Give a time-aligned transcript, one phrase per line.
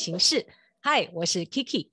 [0.00, 0.46] 现在进行式。
[0.80, 1.90] 嗨，我是 Kiki。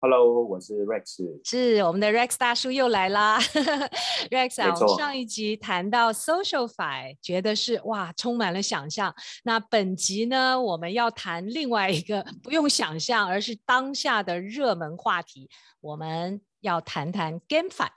[0.00, 1.18] Hello，我是 Rex。
[1.44, 3.38] 是我们的 Rex 大叔又来啦。
[4.30, 4.74] Rex 啊。
[4.74, 9.14] 我们上一集谈到 SocialFi，觉得是哇，充满了想象。
[9.44, 15.50] 那本集呢，我们要谈另外一个 不用想象，而是当下的热门话题。
[15.80, 17.88] 我们要谈谈 GameFi。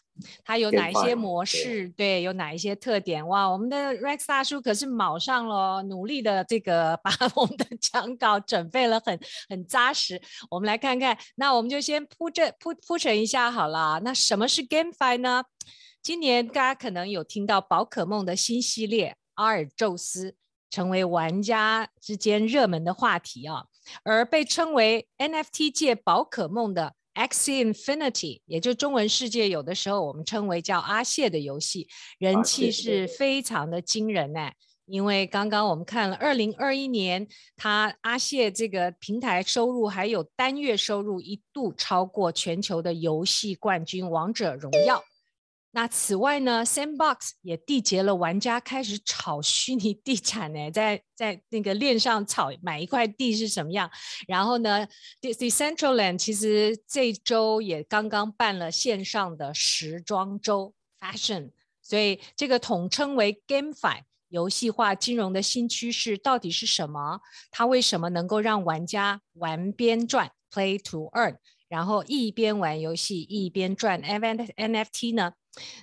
[0.43, 1.87] 它有哪一些模式？
[1.89, 3.27] 对，对，有哪一些特点？
[3.27, 10.21] 哇，我们的 Rex 大叔可是卯上了，努力的这个 把我们的讲稿准备了很很扎实。
[10.49, 13.99] 我们来看看，那我们就先铺这铺铺陈一下好了。
[14.03, 15.43] 那什么是 GameFi 呢？
[16.03, 20.35] 今年大家可能有听到宝可梦的新系列阿尔宙斯
[20.69, 23.65] 成为玩家之间热门的话题啊，
[24.03, 26.93] 而被称为 NFT 界宝可梦的。
[27.13, 31.87] Axie Infinity，也就中文世界有的时候我们称为叫阿谢的游戏，
[32.19, 34.51] 人气是非常的惊人呢。
[34.87, 44.97] 因为刚刚我们看了二零二一年，它阿谢这个平台收入还有单月收入一度超过全球的游戏冠军《王者荣耀》。
[45.73, 53.89] 那此外呢，Sandbox 也缔结了玩家开始炒虚拟地产呢，在在那个链上炒买一块地是什么样？
[54.27, 54.85] 然后呢
[55.21, 67.21] ，Decentraland 其实这周也刚刚办了线上的时装周 Fashion，所以这个统称为 GameFi 游戏化金融的新趋势到底是什么？
[67.49, 71.37] 它为什么能够让玩家玩边赚 Play to Earn，
[71.69, 75.31] 然后一边玩游戏一边赚 NFT 呢？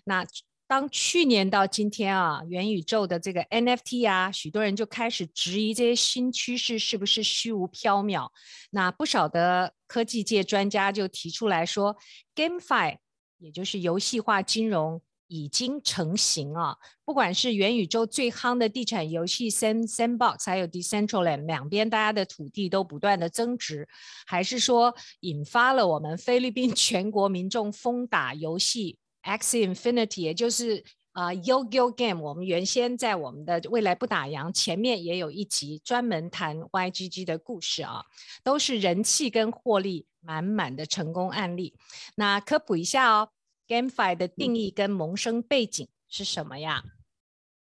[0.04, 0.24] 那
[0.66, 8.28] 当去年到今天啊，元宇宙的这个 NFT 啊，许多人就开始质疑这些新趋势是不是虚无缥缈。
[8.70, 11.96] 那不少的科技界专家就提出来说
[12.34, 12.98] ，GameFi
[13.38, 16.76] 也就是游戏化金融已经成型啊。
[17.06, 23.88] 不管是元宇宙最夯的地产游戏 Sand Sandbox，还有 Decentraland 两边大家的土地都不断的增值，
[24.26, 38.04] 还是说引发了我们菲律宾全国民众疯打游戏？Axie Infinity，也就是啊、uh, Yo Yo Game，我们原先在我们的未来不打烊前面也有一集专门谈 YGG 的故事啊，
[38.44, 41.74] 都是人气跟获利满满的成功案例。
[42.14, 43.30] 那科普一下哦
[43.66, 46.84] ，GameFi 的定义跟萌生背景是什么呀？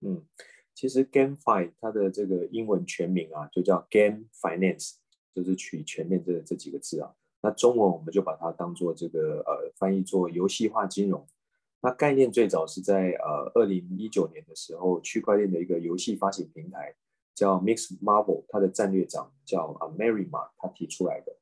[0.01, 0.23] 嗯，
[0.75, 4.93] 其实 GameFi 它的这个英文全名啊，就叫 Game Finance，
[5.33, 7.11] 就是取前面这这几个字啊。
[7.41, 11.27] 那中文我们就把它当做这个呃翻译做游戏化金融。
[11.81, 16.93] 那概念最早是在呃二零一九年的时候，区块链的一个游戏发行平台
[17.33, 21.37] 叫 Mix Marvel，它的战略长叫啊 Merriman，他提出来的。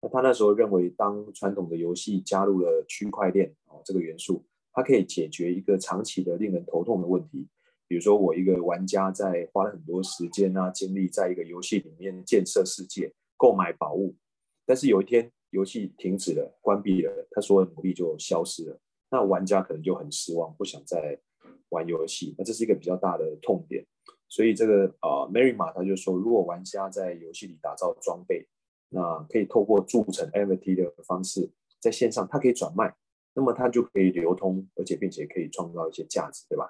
[0.00, 7.46] 那他那时候认为，当传统的游戏加入了区块链哦这个元素，它可以解决一个长期的令人头痛的问题。
[7.86, 14.16] 比如说，我一个玩家在花了很多时间啊精力，在一个游戏里面建设世界、购买宝物，
[14.64, 18.80] 但是有一天游戏停止了、关闭了，他所有的努力就消失了。
[19.14, 21.16] 那玩家可能就很失望，不想再
[21.68, 22.34] 玩游戏。
[22.36, 23.86] 那这是一个比较大的痛点。
[24.28, 28.48] 所以这个呃，Merriman 他就说，如果玩家在游戏里打造装备，
[28.88, 31.48] 那可以透过铸成 NFT 的方式，
[31.78, 32.92] 在线上它可以转卖，
[33.34, 36.68] 那么它就可以流通，而且并且可以创造一些价值，对吧？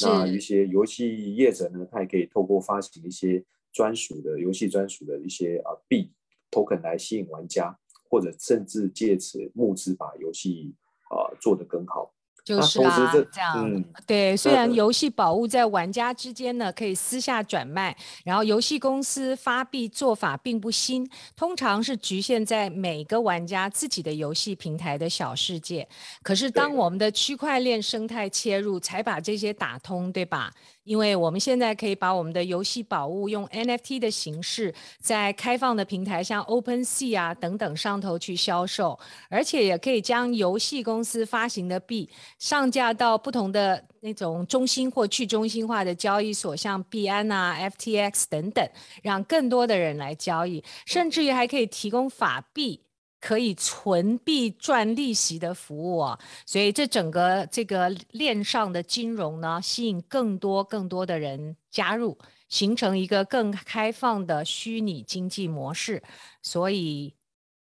[0.00, 6.10] 那一些游戏业者呢，他也可以透过发行一些专属的游戏专属的一些啊币
[6.50, 7.78] token 来吸引玩家，
[8.08, 10.74] 或者甚至借此募资把游戏。
[11.10, 12.10] 啊，做得更好。
[12.44, 14.36] 就是啊，这样，嗯、对。
[14.36, 25.88] 虽然游戏宝物在玩家之间呢可以私下转卖，然后游戏公司发币做法并不新，通常是局限在每个玩家自己的游戏平台的小世界。
[26.22, 30.52] 可是当我们的区块链生态切入，才把这些打通，对吧？
[30.84, 38.98] 因为我们现在可以把我们的游戏宝物用 NFT 的形式，在开放的平台像 OpenSea 啊等等上头去销售，
[39.28, 42.08] 而且也可以将游戏公司发行的币
[42.38, 48.68] 上架到不同的那种中心或去中心化的交易所，像币安啊、FTX 等等，
[49.02, 52.82] 让更多的人来交易，甚至于还可以提供法币。
[53.26, 62.18] 可以存币赚利息的服务啊，所以这整个这个链上的金融呢，吸引更多更多的人加入，
[62.50, 66.02] 形成一个更开放的虚拟经济模式。
[66.42, 67.14] 所以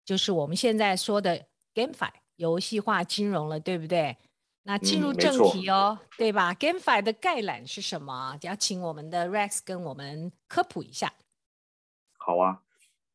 [0.04, 4.16] 就是我们现在说的 GameFi 游戏化金融了，对不对？
[4.64, 8.36] 那进入正题哦，嗯、对吧？GameFi 的概览是什么？
[8.42, 11.12] 要请我们的 Rex 跟我们科普一下。
[12.18, 12.62] 好啊。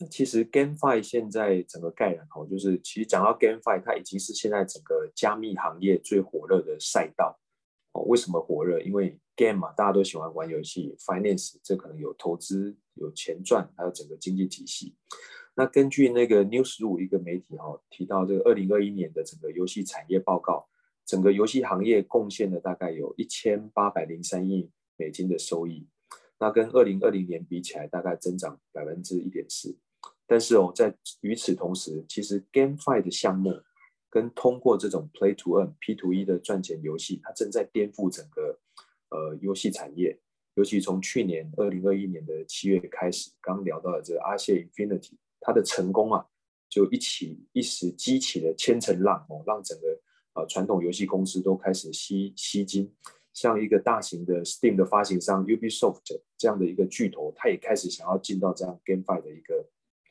[0.07, 7.38] 其实 GameFi 现在整个概览哦，就是其实讲到 GameFi，它已经是现在整个加密行业最火热的赛道
[7.92, 8.04] 哦。
[8.04, 8.80] 为什么火热？
[8.80, 14.96] 因为 Game 嘛，大家都喜欢玩游戏，Finance 这可能有投资有钱赚，还有整个经济体系。
[15.56, 20.69] 那根据那个 Newsroom 一个媒体、哦、提到这个二零二一年的整个游戏产业报告，
[21.06, 25.86] 整个游戏行业贡献了大概有一千八百零三亿美金的收益，
[26.40, 29.78] 那跟二零二零年比起来，大概增长百分之一点四。
[30.31, 33.52] 但是哦，在与此同时，其实 GameFi 的项目
[34.12, 38.60] 跟通过这种 Play to Earn P to E 的赚钱游戏，它正在颠覆整个
[39.10, 40.20] 呃游戏产业。
[40.54, 46.24] 尤其从去年二零二一年的七月开始，刚聊到的这个阿谢 Infinity，它的成功啊，
[46.70, 50.00] 就一起一时激起了千层浪哦，让整个
[50.36, 52.94] 呃传统游戏公司都开始吸吸金。
[53.34, 59.68] 像一个大型的 Steam 的发行商 Ubisoft 这样的一个巨头，他也开始想要进到这样 GameFi 的一个。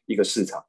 [0.09, 0.65] 一个市场，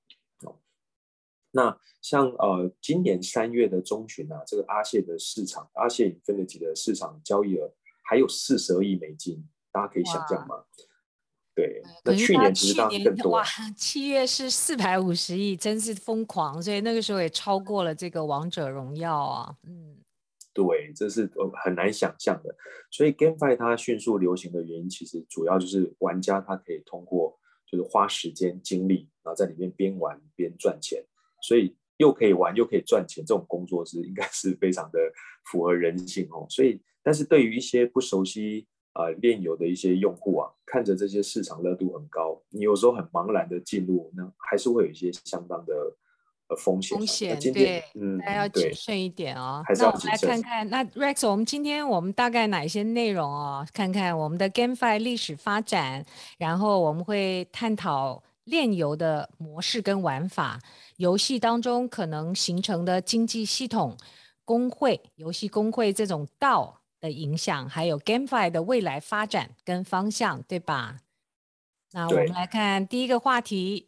[1.52, 10.66] 那像呃今年三月的中旬啊，这个阿谢的市场，阿谢 Infinity 的市场交易额还有四十二亿美金，大家可以想象吗？
[11.56, 13.32] 对，那去年其实当然更多。
[13.32, 13.44] 哇，
[13.76, 19.58] 七月是四百五十亿，真是疯狂，所以那个时候也超过了这个王者荣耀啊。
[19.64, 19.98] 嗯，
[20.54, 21.32] 对，这是
[21.64, 22.56] 很难想象的。
[22.92, 27.29] 所以 GameFi 它迅速流行的原因，其实主要就是玩家他可以通过。
[27.72, 31.04] 就是花时间精力，然后在里面边玩边赚钱，
[31.42, 35.00] 所以又可以玩又可以赚钱，这种工作是应该是非常的
[35.46, 36.46] 符合人性哦。
[36.50, 45.74] 所以，但是对于一些不熟悉啊、呃、油的一些用户啊，看着这些市场热度很高，你有时候很茫然的进入，那还是会有一些相当的。
[46.58, 49.64] 风险，风险对，嗯，大家要谨慎一点哦。
[49.78, 53.66] 那我们来看看，那 Rex，我们今天我们大概哪一些内容哦？
[53.72, 56.06] 看看我们的 GameFi 历史发展，
[56.38, 60.60] 然后我们会探讨炼油的模式跟玩法，
[60.98, 63.96] 游戏当中可能形成的经济系统、
[64.44, 70.98] 工会、游戏工会这种道的影响，还有 GameFi 的未来发展跟方向，对吧？
[71.92, 73.86] 那我们来看第一个话题。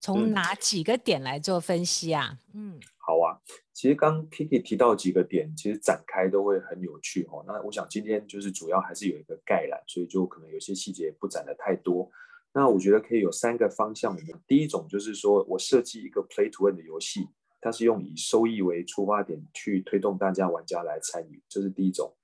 [0.00, 2.38] 从哪几个点来做分析啊？
[2.54, 3.40] 嗯，好啊。
[3.72, 7.44] 其实刚 Kiki 提到几个点，其实展开都会很有趣哦。
[7.46, 12.10] 那我想今天就是主要还是有一个概览，所以就可能有些细节不展的太多。
[12.52, 14.14] 那我觉得可以有三个方向。
[14.14, 17.28] 我们第一种就是说我设计一个 Play to Earn 的游戏，
[17.60, 22.16] 它是用以收益为出发点去推动大家玩家来参与，这是第一种。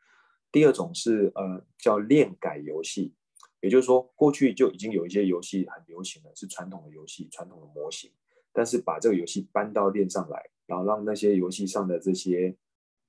[0.51, 3.15] 第二种是呃叫链改游戏。
[3.63, 8.11] 也就是说，过去就已经有一些游戏很流行了，是传统的游戏、传统的模型，
[8.53, 12.57] 但是把这个游戏搬到链上来，然后让那些游戏上的这些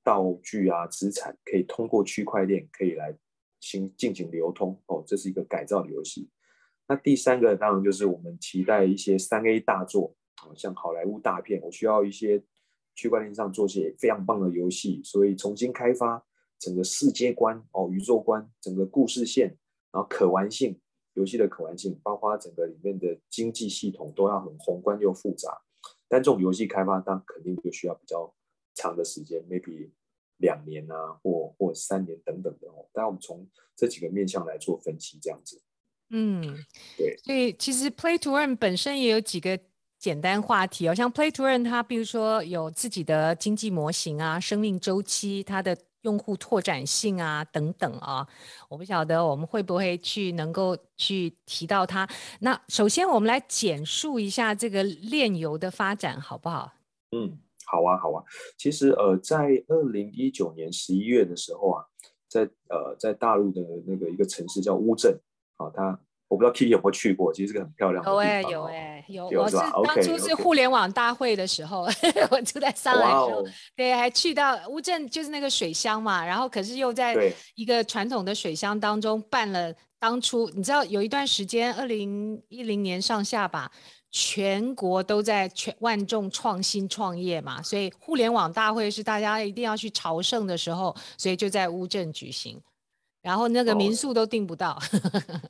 [0.03, 3.17] 道具啊、资产可以通过区块链可以来
[3.59, 4.79] 行进行流通。
[4.85, 6.29] 哦，这是一个改造的游戏。
[6.87, 12.43] 那第三个当然就是我们期待一些三 A 大作啊，像好莱坞大片，我需要一些
[12.93, 16.23] 区块链上做些非常棒的游戏，所以重新开发
[16.59, 19.57] 整个世界观、哦宇宙观、整个故事线。
[19.93, 20.81] 然后可玩性，
[21.13, 25.61] 游戏的可玩性，包括整个里面的经济系统都要很宏观又复杂。
[26.09, 28.33] 但这种游戏开发，当肯定就需要比较
[28.73, 29.91] 长的时间，maybe
[30.37, 32.89] 两年啊，或或三年等等的哦。
[32.91, 35.61] 但我们从这几个面向来做分析，这样子。
[36.09, 36.41] 嗯，
[36.97, 37.15] 对。
[37.17, 39.59] 所以其实 Play to Earn 本身也有几个
[39.99, 45.77] 简单话题哦，像 Play to Earn 它，比如说有自己的经济模型啊，生命周期，它的。
[46.03, 48.25] 用户拓展性啊，等等啊，
[48.69, 52.07] 我不晓得我们会不会去能够去提到它。
[52.39, 56.71] 那首先我们来简述一下这个炼油的发展，好不好？
[57.11, 58.23] 嗯，好啊，好啊。
[58.57, 61.85] 其实呃，在二零一九年十一月的时候啊，
[62.29, 65.19] 在呃在大陆的那个一个城市叫乌镇
[65.57, 65.99] 啊，它。
[66.27, 68.15] 我不知道 Kitty 有没有去过，其实是个很漂亮的地方。
[68.15, 69.41] 有哎、欸，有哎、欸，有。
[69.41, 72.27] 我是当初是互联网大会的时候，okay, okay.
[72.31, 73.47] 我住在上海的时候，wow.
[73.75, 76.25] 对，还去到乌镇，就是那个水乡嘛。
[76.25, 77.15] 然后可是又在
[77.53, 83.71] 一个传统的水乡当中办了当初，你知道有一段时间，二零一零年上下吧，
[84.09, 92.59] 全国都在全万众创新创业嘛，所以互联网大会是大家一定要去朝圣的时候，所以就在乌镇举行，
[93.21, 94.71] 然后那个民宿都订不到。
[94.71, 95.41] Oh.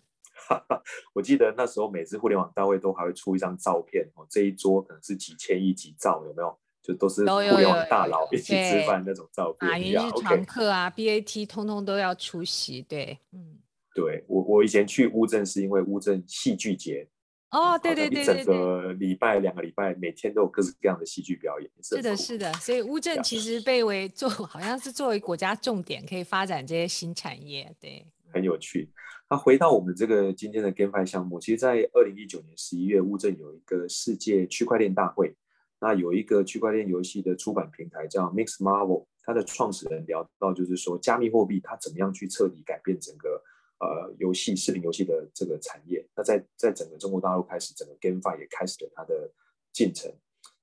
[1.14, 6.58] 我记得那时候每次互联网大会都还会出一张照片哦，这一桌可能是几千亿几兆，有没有？
[6.82, 9.72] 就都是互联网大佬一起吃饭那种照片。
[9.72, 12.82] 马云是常客啊，BAT 通通都要出席。
[12.82, 13.58] 对，嗯，
[13.96, 17.08] 对我我以前去乌镇是因为乌镇戏剧节
[17.52, 21.72] 哦，对对对，对，对，对，一整个礼拜两个礼拜每天都有各式各样的戏剧表演。
[21.82, 28.92] 是的，是的，所以乌镇其实被为做好像是作为国家重点，可以发展这些新产业，对，很有趣。
[29.30, 35.36] 那回到我们这个今天的 GameFi 项目，其实，在二零一九年十一月，乌镇有一个世界区块链大会。
[35.80, 43.42] 那有一个区块链游戏的出版平台叫 Mix Marvel，它的创始人聊到，就是说加密货币它怎么样去彻底改变整个
[43.80, 46.08] 呃游戏视频游戏的这个产业。
[46.16, 49.30] 那在在整个中国大陆开始，整个 GameFi 也开始了它的
[49.74, 50.10] 进程。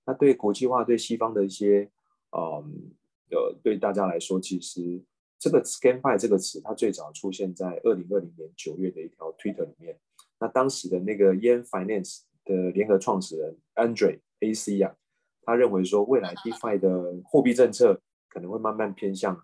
[0.07, 1.91] 那对国际化、对西方的一些，
[2.35, 2.91] 嗯，
[3.31, 5.03] 呃，对大家来说，其实
[5.41, 9.99] 这个 GameFi 这个词，它最早出现在二零二零年九月的一条 Twitter 里面。
[10.39, 14.95] 那当时的那个 Yen Finance 的联合创始人 Andre AC 啊，
[15.43, 19.43] 他认为说，未来 DeFi 的货币政策可能会慢慢偏向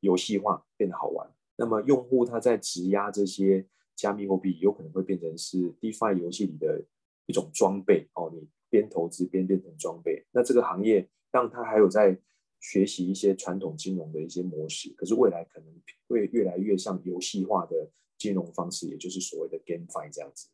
[0.00, 1.28] 游戏化，变得好玩。
[1.56, 6.82] 那么用户他在质押这些加密货币，有可能会变成是 DeFi 游戏里的
[7.26, 8.48] 一种装备哦，你。
[8.72, 12.18] 边投资边变成装备，那这个行业当然它还有在
[12.62, 15.68] 学习一些传统金融的一些模式，可是未来可能
[16.08, 20.48] 会越来越像游戏化的金融方式，也就是所谓的 GameFi 这样子。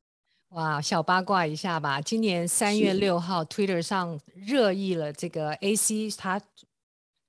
[0.49, 6.43] 哇，小八卦一下吧，今年三月六号，Twitter 上热议了这个 AC 他。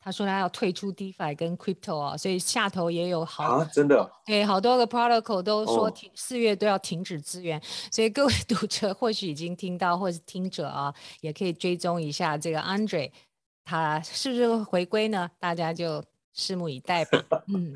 [0.01, 13.11] 他说他要退出 DeFi 跟 Crypto 啊，所以下头也有好啊，真的对好多个 Protocol 都说停四月都要停止支援，哦，所以各位 读者或许已经听到，或者是听者啊，也可以追踪一下这个 Andre
[13.69, 15.29] 他是不是会回归呢？
[15.37, 17.23] 大家就拭目以待吧。
[17.53, 17.75] 嗯，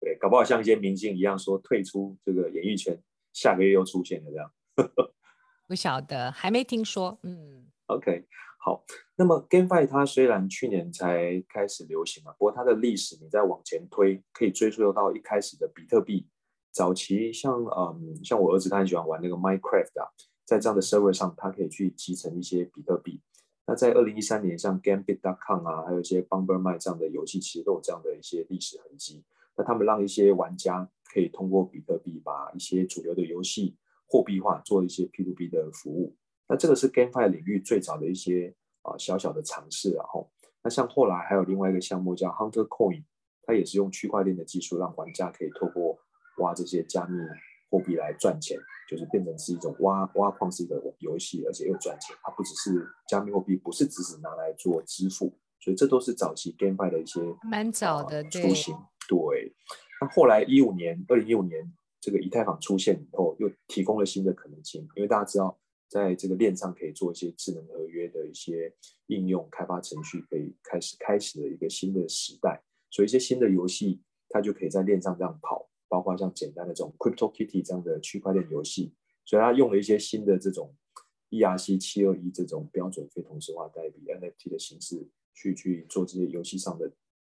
[0.00, 2.98] 对，搞不好像一些明星一样说退出这个演艺圈，
[3.34, 4.50] 下个月又出现了这样。
[5.68, 7.18] 不晓得，还没听说。
[7.24, 8.24] 嗯，OK。
[8.58, 8.82] 好，
[9.16, 16.26] 那么 GameFi 它虽然去年才开始流行啊，不过它的历史你再往前推，可以追溯到一开始的比特币。
[16.72, 20.08] 早期像嗯，像我儿子他很喜欢玩那个 Minecraft 啊，
[20.46, 23.20] 在这样的 server 上，他可以去集成一些比特币。
[23.66, 29.24] 那在二零一三年，像 Gambit.com 啊，还有一些 Bomberman 这样的游戏，其实都有这样的一些历史痕迹。
[29.56, 36.14] 那他们让一些玩家可以通过比特币，把一些主流的游戏货币化，做一些 P2P 的服务。
[36.46, 40.30] 那这个是 GameFi 领域最早的一些啊小小的尝试，然后
[40.62, 43.04] 那像后来还有另外一个项目叫 Hunter Coin，
[43.44, 45.98] 它也是用区块链的技术，让玩家可以透过
[46.38, 47.16] 挖这些加密
[47.70, 52.16] 货币来赚钱，就是变成是一种挖挖矿式的游戏，而且又赚钱。
[52.22, 58.74] 它不只是加密货币，不是只是拿来做支付，所以这都是早期 GameFi 的一些蛮早的雏形。
[59.08, 59.54] 对，
[60.00, 65.58] 那后来一五年，二零一五年这个以太坊出现以后，又提供了新的可能性，因为大家知道。
[65.86, 68.74] 在这个链上可以做一些智能合约的一些
[69.06, 72.60] 应用开发程序，可以开始开始了一个新的时代。
[72.90, 78.94] 所以一些新的游戏，它就可以在链上这样跑，包括像简单的这种 CryptoKitty 这样的区块链游戏。
[79.24, 80.74] 所以它用了一些新的这种
[81.30, 86.92] ERC 七二一这种标准非同质化代币 NFT 的形式去去做这些游戏上的，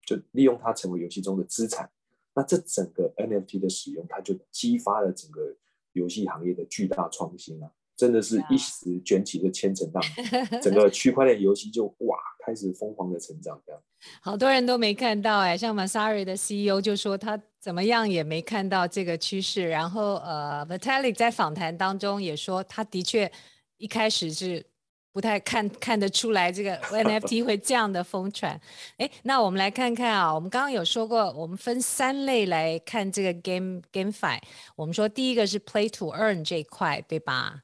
[0.06, 1.90] 就利用它成为游戏中的资产。
[2.34, 5.56] 那这整个 NFT 的使用，它就激发了整个
[5.92, 7.70] 游戏行业的巨大创新啊！
[7.96, 10.02] 真的是一时卷起了千层浪，
[10.60, 13.80] 整个区块链游戏就哇开始疯狂的成长，这样。
[14.20, 19.68] 好多人都没看到哎，像 Messari 的 CEO 就说他怎么样也没看到这个趋势。
[19.68, 23.30] 然后呃，Vitalik 在访谈当中也说，他的确
[23.78, 24.66] 一开始是
[25.12, 28.60] 不太看看得出来这个 NFT 会这样的疯传。
[28.98, 34.38] 哎，那我们来看看啊，我们刚刚有说过，我们分三类来看这个 Game GameFi。
[34.76, 37.62] 我们说第一个是 Play to Earn 这一块，对吧？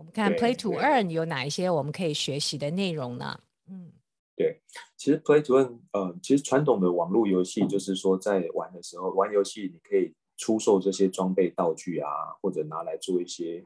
[0.00, 3.38] 我们看 Play to Earn 有哪一些我们可以学习的内容呢？
[3.68, 3.92] 嗯，
[4.34, 4.62] 对，
[4.96, 12.08] 其实 Play to Earn，呃，其实传统的网络游戏就是说，在玩的时候，玩游戏你可以出售这些装备道具啊，
[12.40, 13.62] 或者拿来做一些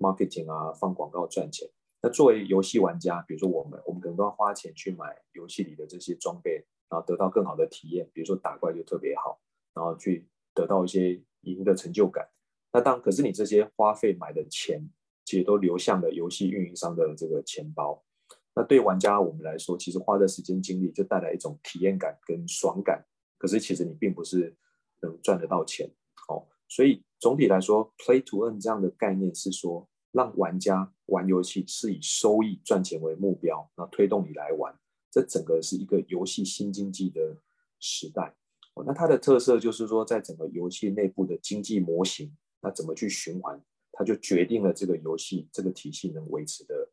[0.00, 1.70] marketing 啊，放广告赚钱。
[2.02, 9.40] 那作为游戏玩家，比如说我们，我们可能都要花钱去买游戏里的这些装备，然后得到更好的体验，比如说打怪就特别好，
[9.72, 12.28] 然后去得到一些赢的成就感。
[12.72, 14.90] 那当可是你这些花费买的钱。
[15.30, 18.04] 其实都流向了游戏运营商的这个钱包。
[18.52, 23.06] 那对玩家我们来说，其实花的时间精力就带来一种体验感跟爽感。
[23.38, 24.52] 可是其实你并不是
[25.00, 25.88] 能赚得到钱。
[26.28, 34.76] 哦，所以总体来说，Play to Earn 这样的概念是说，让玩家玩游戏是以收益赚钱为目标，那推动你来玩。
[35.12, 37.36] 这整个是一个游戏新经济的
[37.78, 38.34] 时代。
[38.74, 43.62] 哦，那它的特色就是说，在整个游戏内部的经济模型，那怎么去循环？
[44.00, 46.88] 它就决定了这个游戏这个体系能维持的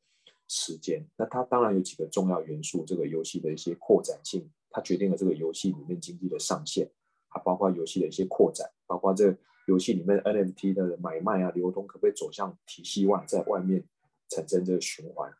[0.49, 1.01] 时间。
[1.15, 6.91] 那它当然有几个重要元素，这个游戏的一些扩展性，它决定了这个游戏里面经济的上限，
[7.29, 9.33] 还包括游戏的一些扩展，包括这
[9.67, 13.85] 游戏里面 NFT 的买卖啊、流通可不可以走向体系外，在外面
[14.27, 15.33] 产生这个循环。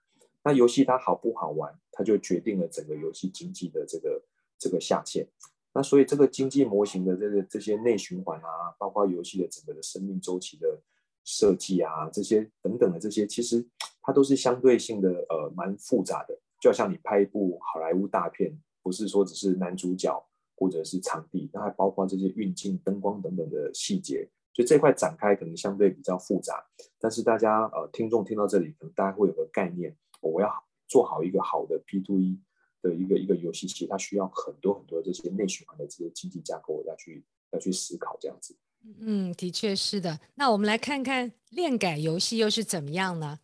[0.45, 4.23] 那游戏它好不好玩，它就决定了整个游戏经济的这个
[4.57, 5.27] 这个下限。
[5.73, 10.81] 那所以这个经济模型的这个这些内循环啊，包括游戏的整个的生命周期的。
[11.27, 13.67] 设计啊，这些等等的这些，其实
[14.01, 16.39] 它都是相对性的，呃，蛮复杂的。
[16.61, 26.65] 就好像你拍一部好莱坞大片，不是说只是男主角或者是场地，那还包括这些运镜、灯光等等的细节，所以这块展开可能相对比较复杂，
[26.97, 30.49] 但是大家呃听众听到这里，可能大家会有个概念，我要
[30.87, 32.39] 做好一个好的 P to E
[32.81, 38.55] 的一个一个游戏，其实它需要很多很多这些内循环的这些经济架构，我要去要去思考这样子。
[38.99, 40.19] 嗯，的确是的。
[40.35, 43.39] 那我们来看看链改游戏又是怎么样呢？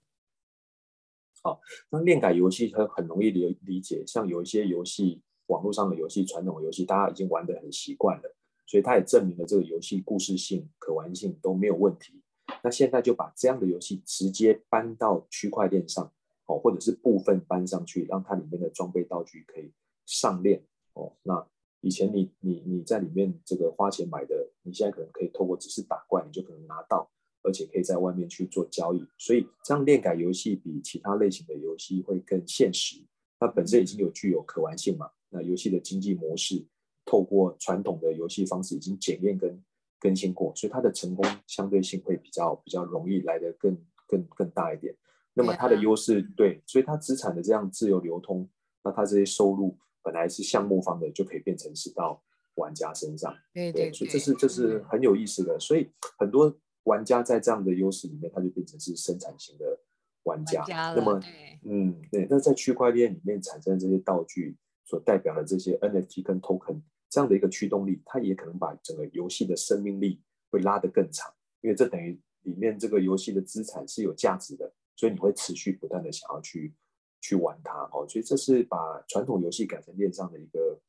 [1.42, 1.60] 好，
[1.90, 8.36] 那链改游戏它很容易理理解，像有一些游戏，网络上的游戏、传统游戏，大家已经玩得很习惯了，
[8.66, 12.22] 所以它也证明了这个游戏故事性、可玩性都没有问题。
[12.64, 16.10] 那现在就把这样的游戏直接搬到区块链上，
[16.46, 19.74] 哦，或者是部分搬上去，让它里面的装备道具可以
[20.06, 21.46] 上链，哦，那。
[21.84, 27.12] 以前你你你在里面这个花钱买的，你现在可能可以透过只是打怪，你就可能拿到，
[27.44, 29.06] 而且可以在外面去做交易。
[29.18, 33.04] 所以这样链改游戏比其他类型的游戏会更现实。
[33.38, 36.66] 它本身已经有具有可玩性嘛，那游戏的经济模式
[37.04, 39.62] 透过传统的游戏方式已经检验跟
[40.00, 44.96] 更新过，所以它的成功相对性会比较比较容易来得更更更大一点。
[45.34, 48.50] 那么它的优势对，所以它资产的这样自由流通，
[48.86, 49.78] 那它这些收入。
[50.04, 52.22] 本来是项目方的，就可以变成是到
[52.56, 55.60] 玩家身上，对对，对，所以这是这是很有意思的。
[55.60, 59.80] 所以很多玩家在这样的优势里面，他就变成是生产型的
[60.24, 60.60] 玩家。
[60.60, 61.20] 玩家那么，
[61.64, 76.76] 嗯，对，那在区块链里面产生这些道具所代表的这些 NFT 跟 Token 这样的一个驱动力，它也可能把整个游戏的生命力会拉得更长，因为这等于里面这个游戏的资产是有价值的，所以你会持续不断的想要去。
[77.24, 80.80] 去玩它哦，所以这是把传统游戏改成链上的一个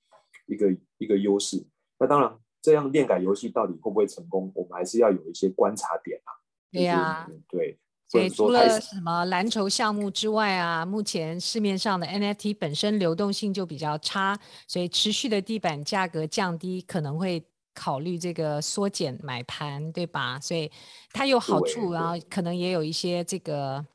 [0.46, 1.64] 一个一个优势。
[1.96, 6.30] 那当然，这样链改游戏到底会不会成功，我们还是要有一些观察点啊。
[6.72, 7.78] 对呀、对。
[8.08, 17.44] 所以除了什么蓝筹项目之外啊，目前市面上的 NFT 本身流动性就比较差，所以持续的地板价格降低，可能会
[17.74, 20.38] 考虑这个缩减买盘，对吧？
[20.40, 20.70] 所以
[21.12, 23.86] 它有好处，然后可能也有一些这个。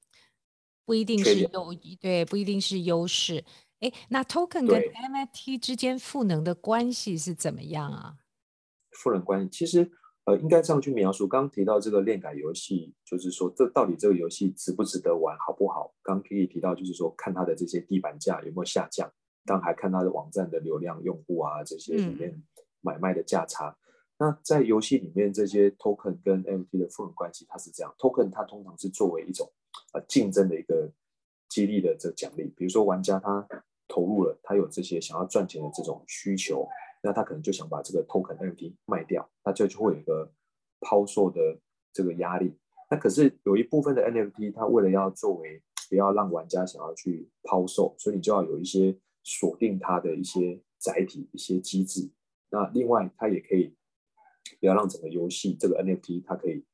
[0.89, 1.71] 不一定是优，
[2.01, 3.45] 对，不一定是优势。
[3.79, 8.15] 哎，那 token 跟 MFT 之间赋能的关系是怎么样啊？
[8.93, 9.91] 赋能关系其实
[10.25, 11.27] 呃，应该这样去描述。
[11.27, 15.93] 刚刚提到这个链改游戏，就是说这到底这个游戏值不值得玩，好不好？
[16.01, 19.07] 刚刚可以提到，就是说看它的这些地板价有没有下降，
[19.45, 22.41] 当然还看它的网站的流量、用户啊这些里面
[22.81, 23.69] 买卖的价差。
[23.69, 23.77] 嗯、
[24.17, 29.47] 那在游戏里面，这些 token 跟 NFT 的赋能关系，它是这样：token 它通常是作为一种。
[29.93, 30.91] 呃，竞争的一个
[31.49, 33.47] 激励的这奖励，比如说玩家他
[33.87, 36.67] 投入了，他有这些想要赚钱的这种需求，
[37.01, 40.31] 那他可能就想把这个 token NFT 卖掉，那就就会有一个
[40.79, 41.59] 抛售的
[41.91, 42.55] 这个压力。
[42.91, 52.11] 那可是有一部分的 NFT，它为了要作为不要让玩家想要去抛售，所以你就要有一些锁定它的一些载体、一些机制。
[52.51, 53.75] 那另外，它也可以
[54.59, 56.65] 不要让整个游戏这个 NFT 它可以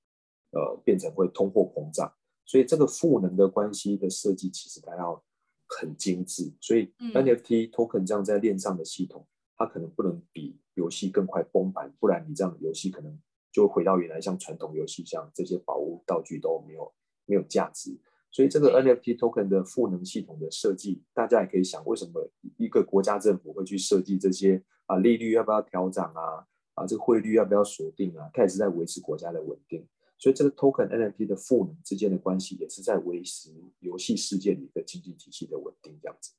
[0.51, 2.13] 呃变成会通货膨胀。
[2.45, 5.23] 所以这个赋能的关系的设计，其实它要
[5.67, 6.53] 很精致。
[6.61, 9.27] 所以 NFT token 这样在链上的系统，
[9.57, 13.19] 它可能不能比游戏更快崩盘，不然你这样游戏可能
[13.51, 16.93] 就回到原来像传统游戏，像这些宝物道具都没有
[17.25, 17.97] 没有价值。
[18.31, 24.97] 所以这个 NFT token 的赋能系统的设计，大家也可以想，为什么一个国家政府会去设计这些啊？
[24.97, 26.45] 利率要不要调整啊？
[26.73, 28.29] 啊，这个汇率要不要锁定啊？
[28.33, 29.87] 它也是在维持国家的稳定。
[30.17, 36.31] 所以这个 token NFT 的赋能之间的关系，也是在维持游戏世界里的经济体系的稳定，这样子。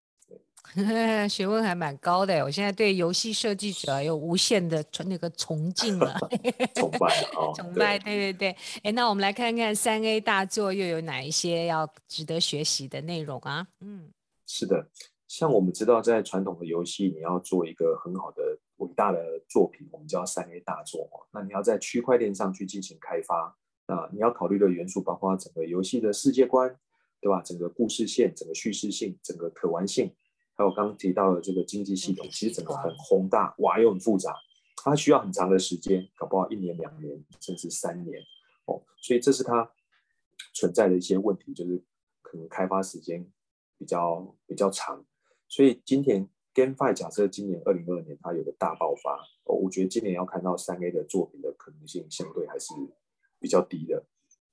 [1.30, 6.12] 学问还蛮高的，我现在对游戏设计者有无限的那个崇敬了，
[6.74, 8.56] 崇拜哦， 崇拜，对对对。
[8.82, 13.68] 哎，那我们来看看三 A 大作又有哪一些要值得学习的内容啊？
[13.80, 14.10] 嗯，
[14.44, 14.90] 是的，
[15.28, 21.08] 像我们知道，在传统的游戏，你要做一个很好的伟大的作品，我们叫三 A 大作。
[21.30, 23.56] 那你要在区块链上去进行开发。
[23.87, 26.77] 啊，你要考虑的元素包括整个游戏的世界观，
[27.20, 27.40] 对吧？
[27.42, 30.12] 整个故事线、整个叙事性、整个可玩性，
[30.55, 34.35] 还有刚刚提到的这个经济系统，其实整个很宏大，哇，又很复杂，
[34.83, 38.20] 它需要很长的时间，搞不好一年、两年，甚至三年
[38.64, 38.83] 哦。
[39.01, 39.70] 所以这是它
[40.53, 41.81] 存在的一些问题，就是
[42.22, 43.25] 可能开发时间
[43.79, 45.07] 比较比较长。
[45.49, 52.75] 所以今天 GameFi 假设今年二零二二年它有个大爆发，哦，我觉得今年要看到三 A 的作品的可能性相对还是。
[53.38, 54.05] 比较低的，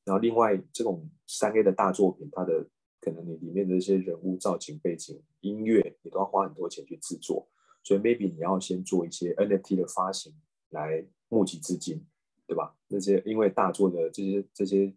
[0.04, 2.68] 然后另外这种三 A 的大作品，它的
[3.00, 7.48] 可能你里面的一些人物造型、背景、音乐，你都要花很多钱去制作，
[7.84, 10.34] 所以 maybe 你要先做一些 NFT 的发行
[10.70, 12.06] 来募集资金，
[12.46, 12.76] 对吧？
[12.88, 14.94] 那些因为大作的这些这些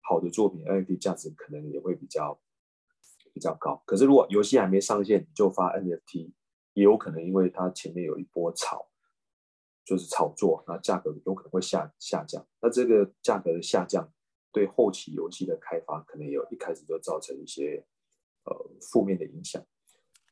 [0.00, 2.40] 好的作品，NFT 价值可能也会比较
[3.32, 3.82] 比较高。
[3.86, 6.30] 可是如果游戏还没上线，你就发 NFT，
[6.74, 8.91] 也有可能因为它前面有一波炒。
[9.84, 12.46] 就是炒作，那价格有可能会下下降。
[12.60, 14.12] 那这个价格的下降，
[14.52, 17.84] 对后期游戏的开发可能有一开始就造成一些
[18.44, 19.64] 呃负面的影响。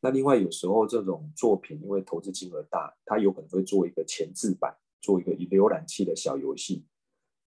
[0.01, 6.87] 那另外有时候这种作品因为投资金额大，它有可能会做一个前置版，做一个浏览器的小游戏，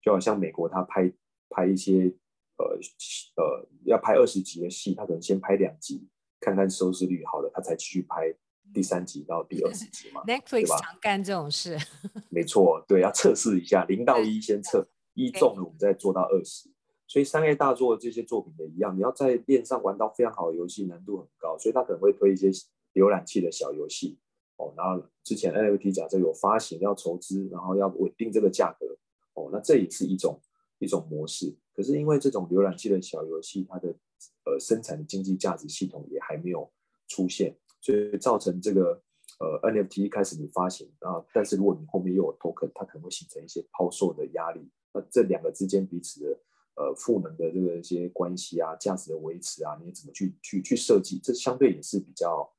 [0.02, 1.12] 就好像美国他拍
[1.50, 2.14] 拍一些
[2.58, 2.78] 呃
[3.38, 6.08] 呃要拍二十集的戏，他可能先拍两集，
[6.40, 8.36] 看看收视率好了，他才继续拍。
[8.74, 11.78] 第三集到第二十集嘛， Netflix 常干这种事。
[12.30, 16.70] 没错，对，要测试一下，零到一先测，一中了我们再做到二十。
[17.06, 22.50] 所以三 A 大作这些作品也一样，你要在链上玩到非常好的游戏，难度很高，所以他可能会推一些
[22.94, 24.18] 浏览器的小游戏。
[24.58, 28.98] 哦，然后之前 NFT 假设有发行要筹资，然后要稳定这个价格。
[29.34, 30.42] 哦，那这也是一种
[30.80, 31.56] 一种模式。
[31.76, 33.90] 可是因为这种浏览器的小游戏，它的
[34.46, 36.72] 呃生产的经济价值系统也还没有
[37.08, 37.56] 出现。
[37.84, 39.04] 所以造成这个
[39.42, 44.72] 呃 NFT 一开始你发行啊，但是如果你后面又有 token，它可能会形成一些抛售的压力。
[44.94, 46.40] 那这两个之间彼此的
[46.76, 51.20] 呃赋能的这个一些关系啊，价值的维持啊，你怎么去去去设计？
[51.22, 52.50] 这相对也是比较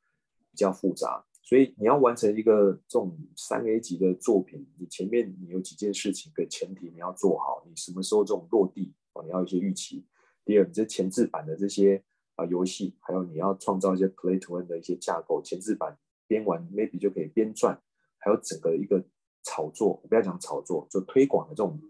[0.50, 1.24] 比较复杂。
[1.42, 10.04] 所以你要完成一个这种三 A 级的作品，你前面你有几件事情的前提你要做好，你什么时候这种落地啊，你要有一些预期。
[10.44, 12.04] 第二，你这前置版的这些。
[12.36, 17.80] 啊，游戏还有你要创造一些 play to earn 的一些架构，前置版边玩 maybe 就可以边赚，
[18.18, 19.04] 还有整个一个
[19.44, 21.80] 炒作，不要讲炒作，就推广的这种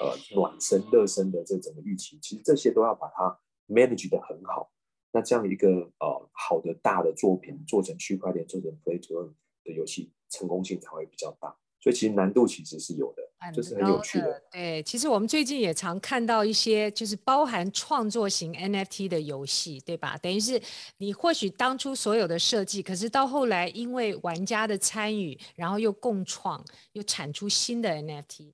[0.00, 3.38] 呃暖身热身的这整个预期，其实这些都要把它
[3.68, 4.72] manage 得很好。
[5.12, 5.68] 那这样一个
[6.00, 11.56] 呃好的大的作品做成区块链做成 play to earn 的游戏，成功性才会比较大。
[11.82, 14.40] 所以其实难度其实是有的，就是很有趣的。
[14.52, 20.16] 对，其实我们最近也常看到一些就是包含创作型 NFT 的游戏，对吧？
[20.18, 20.62] 等于是
[20.98, 28.52] 你或许当初所有的设计，可是到后来因为玩家的参与，然后又共创，又产出新的 NFT。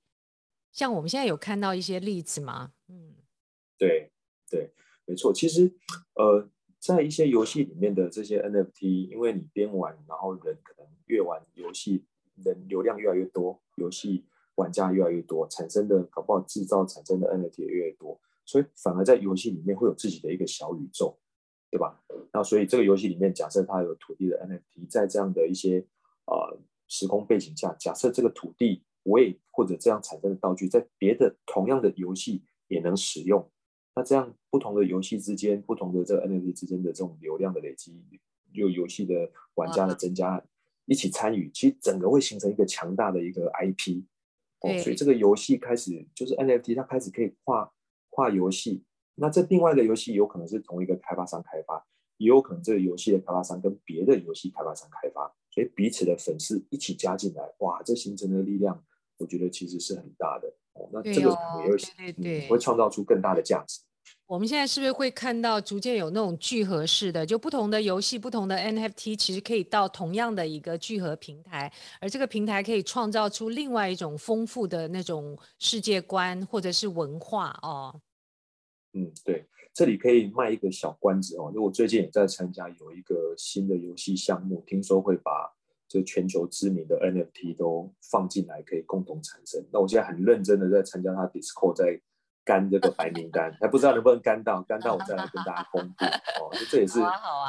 [0.71, 2.71] 像我们现在有看到一些例子吗？
[2.87, 3.13] 嗯，
[3.77, 4.11] 对
[4.49, 4.71] 对，
[5.05, 5.31] 没错。
[5.31, 5.71] 其实
[6.15, 12.05] 呃，在一些游戏里面的这些 NFT，因为你边玩，然后人可能越玩游戏。
[12.43, 14.25] 人流量越来越多，游戏
[14.55, 21.17] 玩家越来越多，产生的搞不好制造产生的 NFT 也越来越多，所以反而在游戏里面会有自己的一个小宇宙，
[21.69, 22.01] 对吧？
[22.33, 25.85] 那所以这个游戏里面，假设它有土地的 NFT，在这样的一些
[26.25, 33.49] 呃时空背景下，假设这个土地我也或者这样产生的道具，在别的同样的游戏也能使用，
[33.95, 38.03] 那这样不同的游戏之间，不同的这个 NFT 之间的这种流量的累积，
[38.53, 40.43] 就游戏的玩家的增加。
[40.89, 44.01] 一起参与，其实整个会形成一个强大的一个 IP，
[44.61, 47.71] 哦，所以这个游戏开始就是 NFT，它开始可以跨
[48.09, 48.83] 跨游戏。
[49.13, 51.85] 那这另外的游戏有可能是同一个开发商开发，
[52.17, 58.83] 也有可能这个游戏的开发商跟别的游戏开发商开发，所以彼此的粉丝一起加进来，哇，这形成的力量，
[59.19, 60.89] 我觉得其实是很大的哦。
[60.91, 61.29] 那这个
[61.63, 63.81] 也会对对对，会创造出更大的价值。
[64.29, 77.99] 我们现在是不是会看到逐渐有那种聚合式的，就不同的游戏、不同的 NFT，其实可以到同样的一个聚合平台，而这个平台可以创造出另外一种丰富的那种世界观或者是文化哦。
[78.93, 85.51] 嗯，对，这里可以卖一个小关子哦，因为我最近也在参加有一个新的游戏项目，听说会把
[85.87, 89.65] 这全球知名的 NFT 都放进来，可以共同产生。
[89.73, 91.99] 那我现在很认真的在参加它 Discord 在。
[92.45, 96.49] 干这个白名单，还不知道能不能干到，干到我再来跟大家公布哦。
[96.69, 96.99] 这也是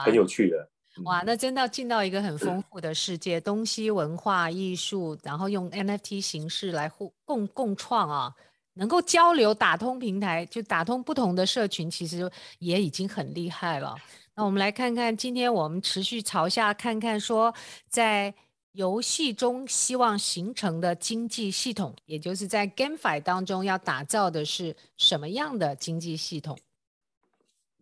[0.04, 0.68] 很有趣的。
[1.04, 8.34] 哇，那真的进到一个很丰富的世界，东西文化艺术，然后用 NFT 形式来互共共创啊，
[8.74, 13.94] 能够交流打通平台，就打通不同的社群，其实也已经很厉害了。
[14.34, 17.54] 那我们来看看，今天我们持续朝下看看，说
[17.88, 18.34] 在。
[18.72, 26.56] 游戏中希望形成的经济系统，也就是在 GameFi 当中要打造的是什么样的经济系统？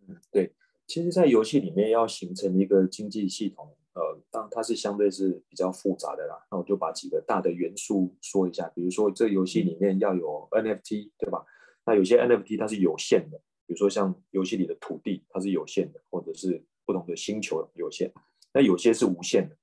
[0.07, 0.51] 嗯，对，
[0.87, 6.43] 其实，在游戏里面要形成一个经济系统，呃，当它是相对是比较复杂的啦。
[6.49, 11.45] 那我就把几个大的元素说一下，比如说这游戏里面要有 NFT，对吧？
[11.85, 18.11] 那有些 NFT 它是有限的，比如说像游戏里的土地它是有限的，或者是不同的星球有限，
[18.51, 19.55] 那有些是无限的。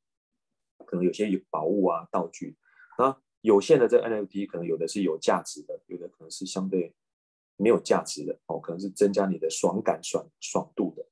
[0.85, 2.57] 可能有些有宝物啊、道具，
[2.99, 6.95] 那有限的这 NFT 可能有的是有价值的，有的可能是相对
[7.57, 11.07] 没有价值的哦，可能是增加你的爽感、爽爽度的。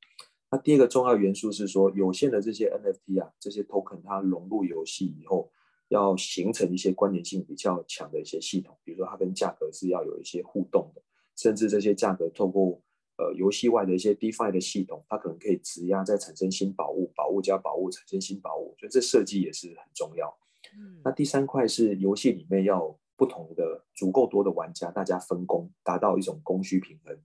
[0.50, 5.50] 那第二个重要元素是说，有限的这些 NFT 啊，这些 token 它融入游戏以后，
[5.88, 11.02] 要形成一些关联性比较强的一些系统，比如说它跟价格是要有一些互动的，
[11.36, 12.80] 甚至这些价格透过
[13.16, 20.36] 呃，游戏外的一些 DeFi 的系统，它可能可以质押再产生新宝物，宝物加宝物产生新宝物，所以这设计也是很重要。
[20.76, 27.16] 嗯、那第三块是游戏里面要不同的足够多的玩家，大家分工，达到一种供需平衡。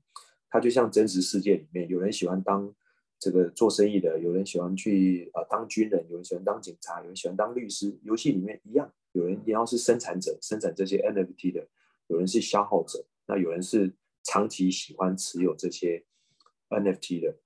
[0.51, 2.71] 它就像真实世界里面，有人喜欢当
[3.19, 7.97] 这个做生意的，有人喜欢去呃当军人，有人喜欢当警察，有人喜欢当律师。
[8.03, 11.67] 游戏里面一样，有人也要是生产者，生产这些 NFT 的，
[12.07, 16.03] 有人是消耗者，那有人是长期喜欢持有这些
[16.69, 17.37] NFT 的。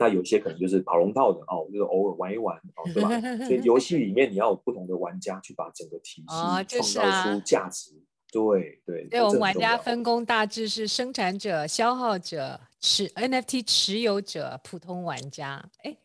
[0.00, 3.08] 那有些可能就是跑龙套的哦，就是偶尔玩一玩哦，对吧？
[3.46, 7.92] 所以游戏里面你要有不同的玩家去把整个体系创造出价值。
[8.30, 9.08] 对对。
[9.08, 15.68] 对，我们玩家分工大致是生产者、消耗者、持 NFT 持有者、普通玩家。
[15.82, 15.96] 哎，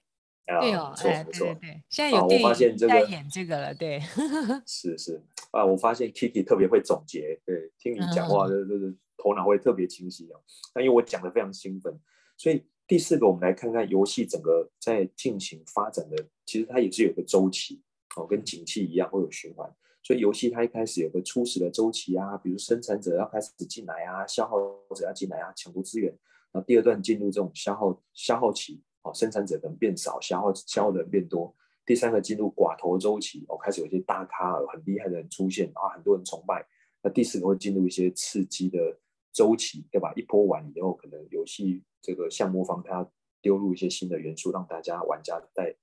[0.62, 4.02] 对哦，哎，对对对，现在有电影在演这个了，对。
[4.66, 8.92] 是是啊，我发现 Kiki 特别会总结，对，听你讲话的这个
[9.24, 10.42] 头脑会特别清晰哦。
[10.76, 11.98] 那因为我讲的非常兴奋，
[12.36, 12.66] 所以。
[12.86, 17.82] 第四个，我们来看看游戏整个在进行发展的，其实它也是有个周期
[18.18, 19.74] 哦，跟景气一样会有循环。
[20.04, 24.58] 所以游戏它一开始有个初始的周期啊，比如生产者要开始进来啊，消耗
[24.94, 26.12] 者要进来啊，抢夺资源。
[26.52, 31.56] 然后第二段进入这种消耗消耗期，哦，生产者可能变少，消耗消耗的人变多。
[31.86, 36.68] 第三个进入寡头周期，哦，开始有一些大咖很厉害的人出现啊，很多人崇拜。
[37.02, 39.00] 那第四个会进入一些刺激的
[39.34, 40.14] 周期，对吧？
[40.16, 41.84] 一波完以后，可能游戏。
[42.02, 43.10] 这个项目方他
[43.42, 45.76] 丢入一些新的元素，让大家玩家再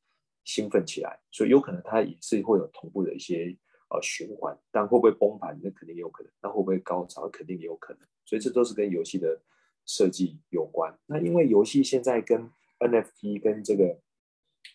[0.45, 3.57] 兴奋起来，所以有可能它也是会有同步的一些
[3.89, 8.03] 呃循环，但会不会崩盘，那肯定也有可能；那会不会高潮，肯定也有可能。
[8.27, 9.41] 所以这都是跟游戏的
[9.87, 10.97] 设计有关。
[11.07, 13.99] 那因为游戏现在跟 NFT 跟这个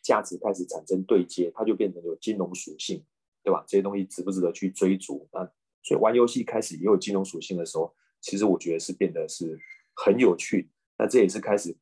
[0.04, 3.04] 价值开始产生对接，它就变成有金融属性，
[3.44, 3.64] 对吧？
[3.68, 5.28] 这些东西值不值得去追逐？
[5.32, 5.46] 那
[5.84, 7.94] 所以玩游戏开始也有金融属性的时候，
[8.26, 9.56] 其实我觉得是变得是
[9.94, 10.68] 很有趣。
[10.98, 11.78] 那这也是开始，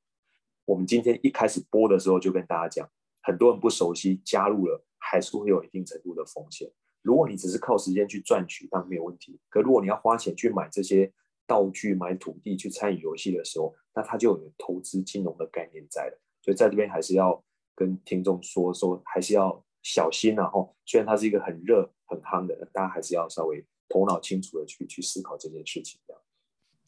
[0.66, 6.70] 我们今天一开始播的时候就跟大家讲，很多人不熟悉，加入了还是会有一定程度的风险。
[7.02, 9.40] 如果你只是靠时间去赚取，那没有问题。
[9.48, 11.10] 可如果你要花钱去买这些
[11.48, 16.20] 道具、买土地去参与游戏的时候，那它就有投资金融的概念在了。
[16.42, 17.42] 所以在这边还是要
[17.74, 20.36] 跟听众说说，还是要小心。
[20.36, 26.23] 然后虽然它是一个很热、很夯的，大家还是要稍微头脑清楚的去去思考这件事情这样。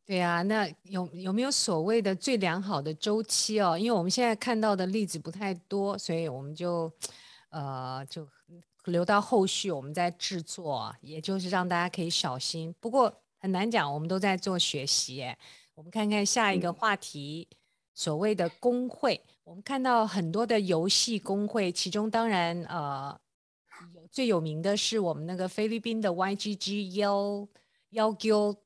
[0.06, 3.76] 对啊，那有有没有所谓的最良好的周期哦？
[3.76, 6.92] 因为我们现在看到的例子不太多，所以我们就
[7.50, 8.28] 呃就
[8.86, 12.72] 留到后续我们再制作，也就是让大家可以小心。
[12.80, 15.26] 不过很难讲，我们都在做学习。
[15.74, 17.56] 我们看看下一个话题，嗯、
[17.96, 23.20] 所谓的公会，我们看到很多的游戏公会，其中当然呃
[24.12, 27.48] 最有名的是我们那个菲律宾的 YGG Yale
[27.90, 28.58] Yale Guild。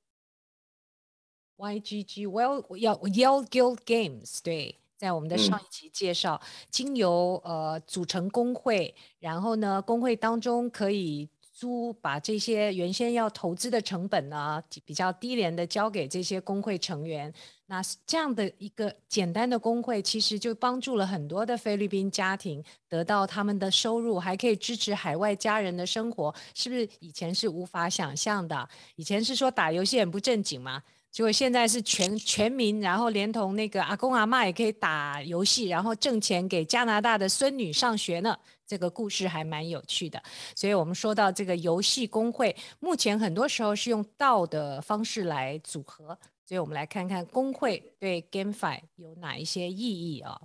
[1.59, 17.33] YGG Well 要 Yale Guild Games 对，在我们的上一集介绍，嗯、经由呃组成工会，然后呢，工会当中可以租把这些原先要投资的成本呢比较低廉的交给这些工会成员。
[17.65, 28.67] 那这样的一个简单的工会，其实就帮助了很多的菲律宾家庭得到他们的收入，还可以支持海外家人的生活，是不是以前是无法想象的？
[28.95, 30.81] 以前是说打游戏很不正经吗？
[31.11, 38.37] 结果现在是全全民，然后连同那个阿公阿嬷也可以打游戏，然后挣钱给加拿大的孙女上学呢。
[38.67, 40.21] 这个故事还蛮有趣的。
[40.55, 46.15] 所以我们说到这个游戏工会，目前很多时候是用道的方式来组合。
[46.45, 50.39] 所以我们来看看工会对 GameFi 有哪一些意义啊？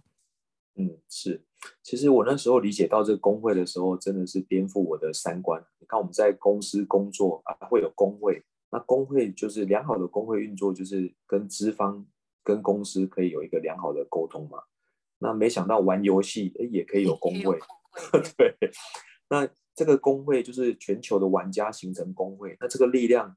[0.76, 1.44] 嗯，是。
[1.82, 5.62] 其实我那时候理解到这个工会的时候，真的是颠覆我的三观。
[5.78, 8.42] 你看我们在公司工作啊，会有工会。
[8.74, 12.04] 那工会就是良好的工会运作，就是跟资方、
[12.42, 14.58] 跟公司可以有一个良好的沟通嘛。
[15.18, 17.56] 那没想到玩游戏诶也可以有工会，
[18.36, 18.56] 对。
[19.28, 23.36] 那这个工会就是全球的玩家形成公会，那这个力量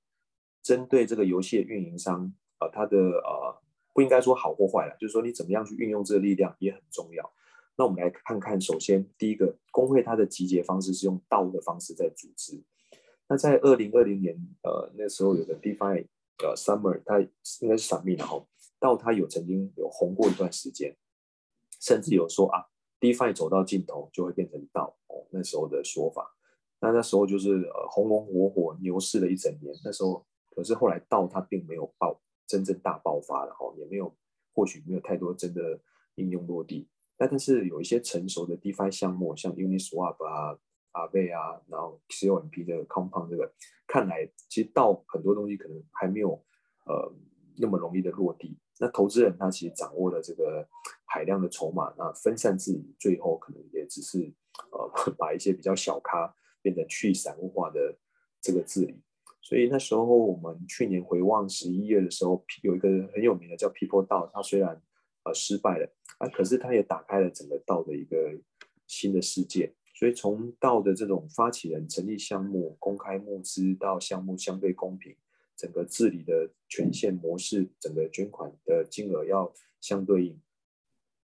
[0.63, 3.61] 针对这个游戏的运营商啊、呃，它的呃
[3.93, 7.31] 不应该说好或坏了，就是说你怎么样去运用这个力量也很重要。
[7.77, 12.63] 那我们来看看，首先第一个工会它的集结方式是用道的方式在组织。
[13.29, 16.05] 那在二零二零年，呃，那时候有个 DeFi
[16.37, 18.47] 呃 Summer，它应该是 Summit，然后
[18.79, 20.95] 到它有曾经有红过一段时间，
[21.81, 22.67] 甚至有说啊
[23.01, 26.35] ，DeFi 走到尽头就会变成道哦，那时候的说法。
[26.79, 34.15] 那那时候就是呃红红火火牛市了一整年，那时候可是后来道它并没有爆真正大爆发了哈，也没有
[34.53, 35.77] 或许没有太多真的
[36.15, 36.87] 应用落地。
[37.17, 40.57] 但但是有一些成熟的 DeFi 项目，像 Uniswap 啊。
[40.97, 43.53] 阿贝啊，然后 COMP 这个 Compound 这个，
[43.85, 46.31] 看来其实到很多东西可能还没有
[46.85, 47.13] 呃
[47.57, 48.57] 那么容易的落地。
[48.79, 50.67] 那投资人他其实掌握了这个
[51.05, 54.31] 海量的筹码，那分散自己，最后可能也只是
[54.71, 57.97] 呃 把一些比较小咖、变成去散户化的
[58.41, 59.01] 这个治理。
[59.41, 64.81] 所以那时候我们去年回望十一月的时候，有一个很有名的叫 People DAO，它虽然
[65.23, 68.39] 呃失败了啊，可是它也打开了整个 DAO 的一个
[68.85, 69.73] 新的世界。
[69.97, 75.15] 所以从道的这种发起人成立项目、公开募资到项目相对公平，
[75.55, 80.39] 整个治理的权限模式，整个捐款的金额要相对应。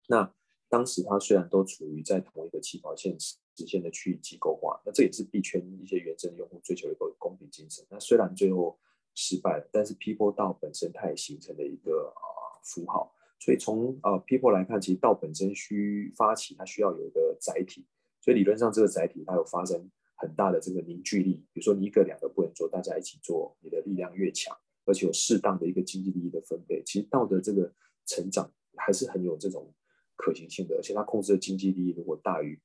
[0.07, 0.33] 那
[0.67, 7.85] 当时它虽然都处于在同一个起跑线，实现的去机构化，那这也是币圈一些原生用户追求一个公平精神。
[7.91, 8.79] 那虽然最后
[9.13, 13.13] 失败了，但是 People 道本身它也形成了一个啊、符号。
[13.37, 17.85] 所以从呃 People 来看，其实道本身需发起，它需要有一个载体。
[18.23, 21.43] 所以理论上这个载体它有发生很大的这个凝聚力。
[21.51, 27.69] 比如说你一个两个不能做，大家一起做，你的力量越强，而且有适当的一个经济利益的分配，其实道德这个
[28.05, 29.73] 成长还是很有这种
[30.15, 30.77] 可行性的。
[30.77, 32.57] 而且它控制的经济利益如果大于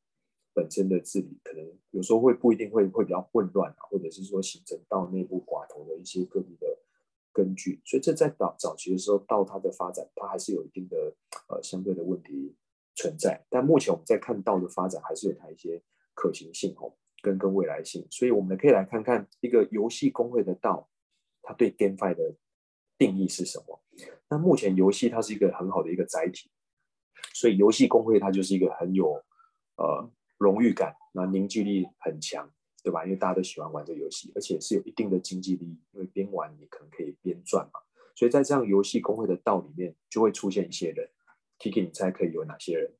[0.54, 6.78] 本身的治理可能有时候会不一定会会比较混乱啊，或者是说形成到内部寡头的一些个别的
[7.32, 11.14] 根据，所以这在早早期的时候到它的发展，它还是有一定的
[11.48, 12.54] 呃相对的问题
[12.98, 13.46] 存在。
[13.48, 15.80] 但目前我们在看到的发展，还是有它一些
[16.14, 18.04] 可行性哦，跟跟未来性。
[18.10, 20.90] 所以我们可以来看看一个游戏公会的道
[21.42, 22.34] 它对 GameFi 的
[22.98, 23.80] 定义是什么？
[24.28, 26.50] 那目前游戏它是一个很好的一个载体，
[27.32, 29.22] 所以游戏公会它就是一个很有
[29.76, 30.10] 呃。
[30.40, 32.48] 荣誉感，那凝聚力很强，
[32.84, 33.04] 对吧？
[33.04, 37.80] 因为大家都喜欢玩这个游戏，而且是有一定的经济利益，因为边玩你可能可以边赚嘛。
[38.14, 41.10] 所以在这样游戏公会的道里面，就会出现一些人。
[41.58, 42.92] Kiki，你猜可以有哪些人？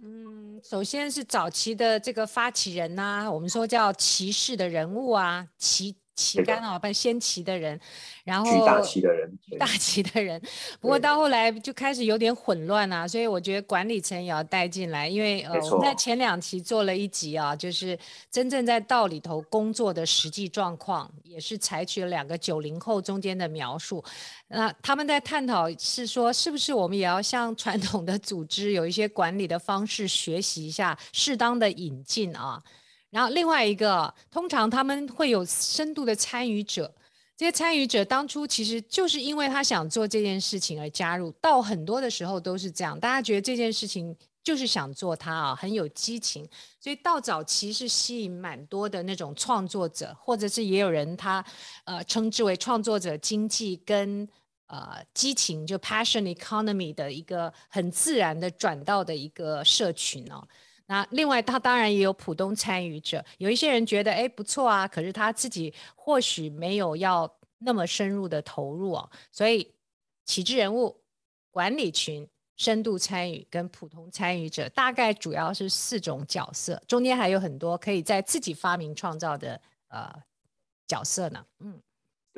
[0.00, 5.96] 嗯，首先是早期的这个发起人呐、我们说叫骑士的人物啊，骑。
[6.18, 7.78] 旗杆啊，办先旗的人，
[8.24, 10.42] 然后举大旗的人，大旗的人。
[10.80, 17.96] 不过到后来就开始有点混乱啊，所以我觉得管理层也要带进来，因为呃我们在前两期做了一集啊，就是
[18.32, 24.02] 真正在道里头工作的实际状况，也是采取了两个九零后中间的描述。
[24.48, 32.60] 那他们在探讨是说，是不是我们也要向传统的组织有一些管理的方式学习一下，适当的引进啊。
[33.10, 36.94] 然后另外一个，通常他们会有深度的参与者，
[37.36, 46.46] 这些参与者当初其实就是因为他想做这件事情而加入，到很多的时候都是这样，大家觉得这件事情就是想做它啊，很有激情，
[46.80, 51.44] 所以到早期是吸引蛮多的那种创作者，或者是也有人他
[51.84, 54.28] 呃称之为创作者经济跟
[54.66, 60.46] 呃激情就 passion economy 的一个很自然的转到的一个社群哦。
[60.88, 69.70] 那另外，他当然也有普通参与者，有一些人觉得哎不错啊，可是他自己或许没有要那么深入的投入哦，所以
[70.24, 71.00] 旗帜人物、
[71.50, 80.10] 管理群、深度参与跟普通参与者，大概主要是四种角色，中间还有很多可以在自己发明创造的呃
[80.86, 81.80] 角色呢，嗯。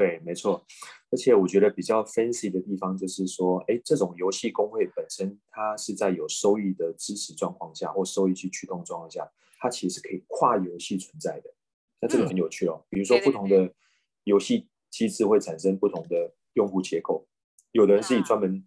[0.00, 0.64] 对，没错，
[1.10, 11.52] 而且我觉得比较 fancy 的地方就是说，哎，这种游戏工会本身，它是在有收益的支持状况下，或收益去驱动状况下，它其实是可以跨游戏存在的。
[12.00, 12.82] 那这个很有趣哦。
[12.88, 13.74] 比如说，不同的
[14.24, 17.28] 游戏机制会产生不同的用户结构，
[17.72, 18.66] 有的人是以专门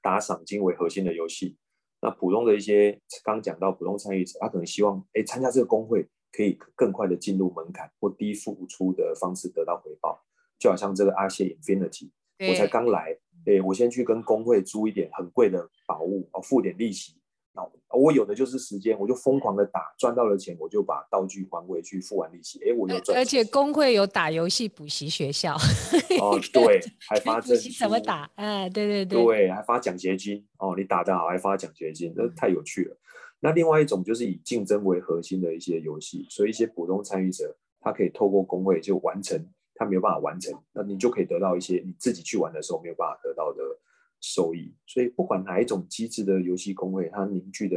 [0.00, 1.58] 打赏金为核心的游戏，
[2.00, 10.24] 那普通的一些刚讲到普通参与者，他可能希望哎参加这个工会可以更快的进入门槛或低付出的方式得到回报。
[10.58, 12.10] 就好像这个阿谢 Infinity，
[12.48, 17.14] 我才刚来，对，我先去跟工会租一点很贵的宝物，哦，付点利息，
[17.52, 17.62] 那
[17.96, 23.16] 我有的就是时间，我就疯狂的打，赚到了钱我就把道具还回去，付完利息，哎，我又赚。
[23.16, 25.54] 而且工会有打游戏补习学校，
[26.20, 28.28] 哦， 对，还发证书，怎么打？
[28.34, 32.96] 哎，对对对，对，还发奖学金，哦，你打得好还发奖学金，这太有趣了。
[33.40, 39.48] 那另外一种就是以竞争为核心的一些游戏，所以一些普通参与者，他可以透过工会就完成。
[39.80, 43.62] 他没有办法完成，那你就可以得到一些你自己去玩的时候没有办法得到的
[44.20, 44.74] 收益。
[44.88, 47.76] 所以不管哪一种机制的游戏工会，它凝聚的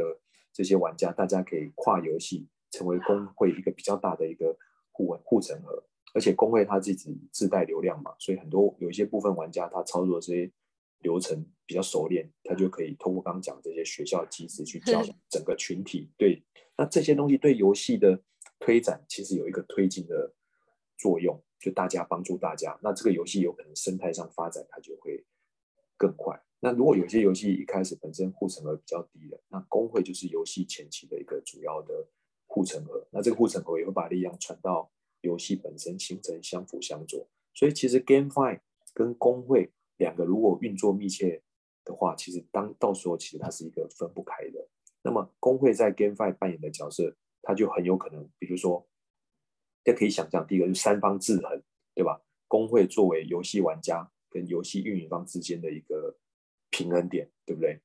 [0.52, 4.56] 这些玩家，大家可以跨游戏成为工会一个比较大的一个
[4.90, 5.84] 护护城河。
[6.12, 10.50] 而且工会它自己自带流量嘛，所以很多有一些部分玩家他操作这些
[11.02, 16.10] 流程比较熟练，他就可以通过刚刚讲这些学校机制去教整个群体。
[16.16, 16.42] 对，
[16.76, 18.22] 那这些东西对游戏的
[18.58, 20.34] 推展其实有一个推进的
[20.96, 21.42] 作用。
[21.62, 25.24] 就大家帮助大家，那这个游戏有可能生态上发展，它就会
[25.96, 26.36] 更快。
[26.58, 32.08] 那如果有些游戏一开始本身护城河比较低的，那工会就是游戏前期的一个主要的
[32.48, 33.06] 护城河。
[33.12, 34.90] 那这个护城河也会把力量传到
[35.20, 37.28] 游戏本身，形成相辅相作。
[37.54, 38.58] 所以其实 GameFi
[38.92, 39.70] 跟工会
[40.02, 41.40] 两个如果运作密切
[41.84, 44.68] 的话，其实当到时候其实它是一个分不开的。
[45.02, 48.86] 那么工会在 GameFi 扮演的角色，它就很有可能，比如说。
[49.84, 51.60] 这可以想象，第一个就是三方制衡，
[51.92, 52.22] 对吧？
[52.46, 56.16] 工会作为游戏玩家跟游戏运营方之间的一个
[56.70, 57.80] 平衡点，对不对？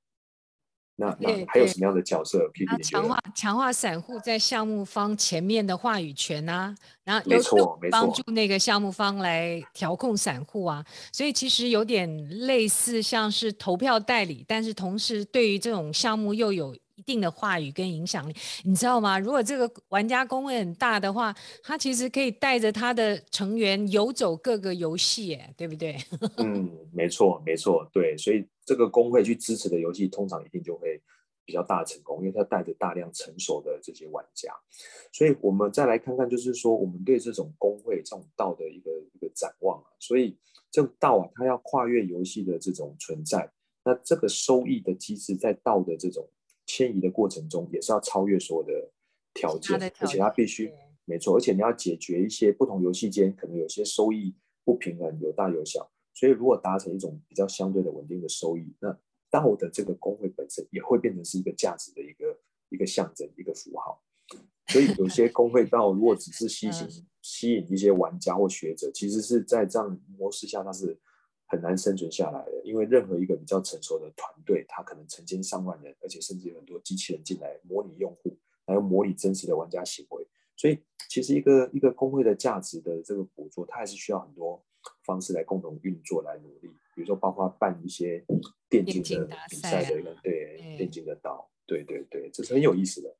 [1.00, 2.84] 那那还有什么样的角色可以？
[2.84, 19.20] 强化强化散户在项目方前面的话语权啊，然后没错没错，帮助那个项目方来调控散户啊，所以其实有点类似像是投票代理，但是同时对于这种项目又有一定的话语跟影响力，你知道吗？
[19.20, 21.32] 如果这个玩家工会很大的话，
[21.62, 25.96] 他其实可以带着他的成员游走各个游戏，哎，对不对？
[26.38, 31.02] 嗯，没错，没错，对，所以这个工会去支持的游戏，通常一定就会
[31.44, 34.54] 比较大成功，因为它带着大量成熟的这些玩家。
[35.12, 39.88] 所以我们再来看看，就是说我们对这种工会这种道的一个一个展望啊。
[40.00, 40.38] 所以
[40.70, 43.52] 这个道啊，它要跨越游戏的这种存在，
[43.84, 46.30] 那这个收益的机制在道的这种。
[46.70, 48.92] 迁移的过程中也是要超越所有的
[49.34, 50.70] 条件，而且它必须
[51.06, 58.98] 没错，而且你要解决一些不同游戏间可能有些收益不平衡，有大有小，所以如果达成一种比较相对的稳定的收益，那
[59.30, 62.40] 道的这个工会本身也会变成是一个价值的一个
[62.70, 64.02] 一个象征，一个符号。
[64.68, 66.74] 所以有些工会到如果只是吸引
[67.22, 71.00] 吸引一些玩家或学者，其实是在这样模式下，它是。
[71.50, 80.28] 很难生存下来的，因为任何一个比较成熟的团队，它可能成千上万人，而且甚至有很多机器人进来模拟用户，还有模拟真实的玩家行为。
[80.58, 84.62] 所以，其实一个一个工会的价值的这个捕捉，它还是需要很多
[85.04, 86.70] 方式来共同运作来努力。
[86.96, 88.24] 比如说，包括办一些
[88.70, 93.16] 电竞的比赛的一个对电竞的道，对对对，这是很有意思的。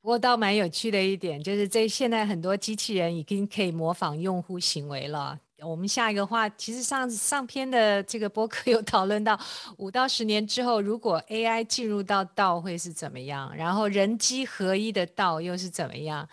[0.00, 5.38] 不过倒蛮有趣的一点，就是这现在很多机器人已经可以模仿用户行为了。
[5.60, 9.38] 我们下一个话，其实上上篇的这个博客有讨论到
[9.78, 16.28] 五到十年之后，如果 AI 进入到道会是怎么样，然后人机合一的道又是怎么样？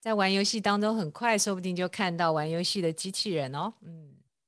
[0.00, 3.72] 在玩游戏当中，很快说不定就看到玩游戏的机器人哦。
[3.82, 4.03] 嗯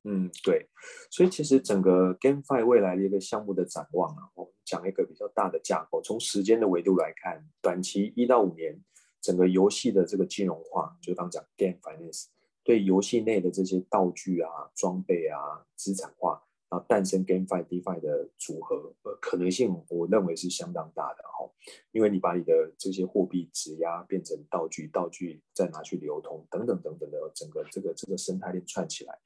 [0.08, 0.68] 嗯，对，
[1.10, 8.80] 所以其实整个 GameFi 未来的一个项目的展望啊，我们讲一个比较大的架构，从时间的维度来看，短期一到五年，
[9.20, 12.26] 整个游戏的这个金融化，就刚讲 Game Finance。
[12.62, 15.38] 对游戏内的这些道具啊、装备啊、
[15.74, 21.50] 资产化，然后诞生 GameFi、DeFi 的组合，呃，可能性我认为是相当大的哈。
[21.90, 29.18] 因为你把你的这些货币质押变成道具，道具再拿去流通，等等等等的整个这个这个生态链串起来。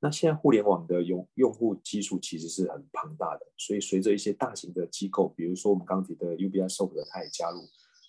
[0.00, 7.60] 那现在互联网的用用户基数其实是很庞大的，所以随着一些大型的机构，比如说我们刚提的 Ubisoft 的，它也加入，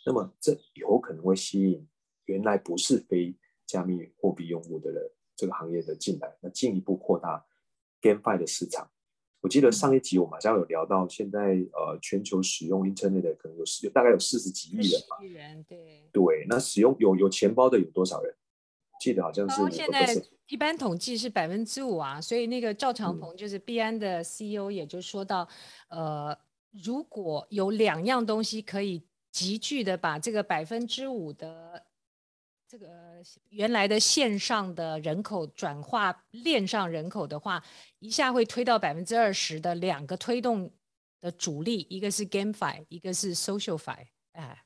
[0.06, 1.88] 那么这有可能会吸引
[2.26, 3.34] 原来不是非
[3.66, 7.46] 加密货币用户的人，这个行业的进来，那进一步扩大
[8.02, 8.92] GameFi 的市场。
[9.42, 15.24] 我记得上一集我们好像有聊到，现在呃全球使用 Internet 的可能有十，大概有四十几亿人吧。
[15.24, 16.10] 亿人对。
[16.12, 18.36] 对，那使用有有钱包的有多少人？
[19.00, 19.72] 记得好像是。
[19.72, 20.06] 现在
[20.48, 25.48] 一般统计是百分之五啊，所以那个赵长鹏就是币安的 CEO 也就说到，
[25.90, 26.40] 嗯、呃，
[26.84, 31.86] 如果有两样东西可以急剧的把这个百分之五的。
[32.68, 33.22] 这个
[33.52, 37.64] 原来的线上的人口转化链上人口的话，
[38.00, 40.70] 一下会推到百分之二十的两个推动
[41.22, 44.08] 的主力，一个是 GameFi，一个是 SocialFi。
[44.32, 44.66] 哎，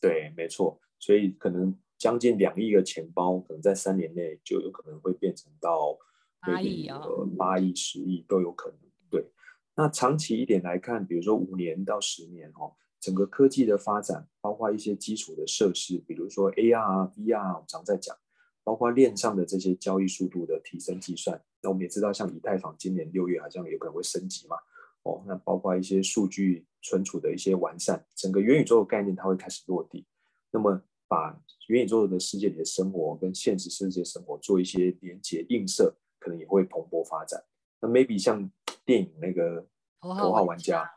[0.00, 5.98] 对，没错，所以可能将近两亿个钱包，可能在三年内就有可能会变成到
[6.40, 7.02] 八亿啊，
[7.36, 8.78] 八亿、十亿都有可能。
[9.10, 9.26] 对，
[9.74, 12.72] 那长期一点来看，比如说五年到十年哦。
[13.00, 18.16] 整个科技的发展，包括一些基础的设施，比如说 AR、VR，我们常在讲，
[18.64, 21.40] 包括链上的这些交易速度的提升计算。
[21.62, 24.56] 那我们也知道，像以太坊今年六月好像有可能会升级嘛。
[25.04, 30.04] 哦，那包括一些数据存储的一些完善，整个元宇宙的概念它会开始落地。
[30.50, 31.36] 那么把
[31.68, 37.42] 元宇宙的世界里的生活跟现实世界生活做一些连接映射，可能也会蓬勃发展。
[37.80, 38.50] 那 maybe 像
[38.84, 39.66] 电影那个。
[40.00, 40.88] 头号玩家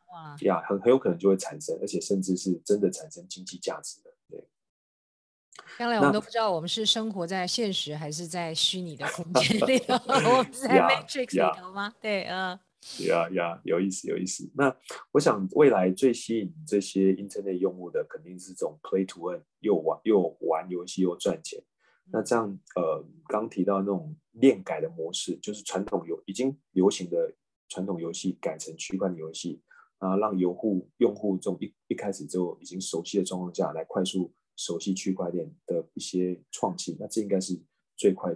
[0.42, 4.14] 呀，很很有可能就会产生，而且甚至是真的产生经济价值的。
[4.30, 4.48] 对，
[5.80, 11.96] 将来我们都不知道我们是生活在现实还是在虚拟的空间里头， 我们是在 Matrix 里头吗？
[12.00, 12.60] 对，嗯。
[13.08, 14.50] 呀呀，有意思，有意思。
[14.56, 14.76] 那
[15.12, 21.64] 我想未来最吸引这些 Internet 用户的，肯定是这种 Play to Earn，又玩又玩游戏又赚钱。
[22.12, 27.34] 那这样呃，刚提到那种链改的模式，就是传统游已经流行的。
[27.74, 29.62] 传统游戏改成区块链游戏
[30.00, 37.58] 啊，让用户用户这种一一开始就已经熟悉的状况下来快速熟悉区块链的一些创新，那这应该是
[37.96, 38.36] 最快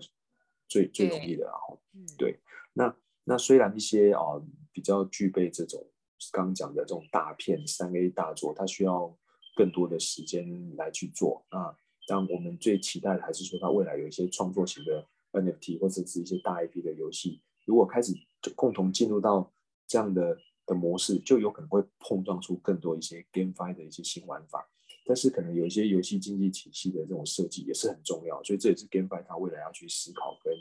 [0.70, 1.43] 最最容易的。
[1.43, 1.78] 然后，
[2.18, 2.39] 对，
[2.72, 2.96] 那
[3.26, 5.86] 那虽然一些啊比较具备这种
[6.32, 9.16] 刚刚讲的这种大片三 A 大作，它需要
[9.56, 11.76] 更多的时间来去做啊，
[12.08, 18.14] 但我们最期待的还是说，它未来有一些创作型的 NFT 或者是一些大 IP 的游戏，如果开始
[18.56, 19.52] 共同进入到
[19.88, 24.68] 这样的的模式，就有可能会碰撞出更多一些 GameFi 的一些新玩法。
[25.08, 30.52] 但是可能有一些游戏经济体系的这种设计也是很重要，所以这也是 GameFi 它未来要去思考跟